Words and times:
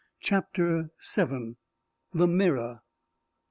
CHAPTER 0.19 0.89
VII. 1.15 1.57
THE 2.11 2.27
MIRROR. 2.27 2.81